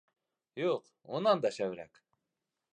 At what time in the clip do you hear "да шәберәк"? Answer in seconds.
1.45-2.05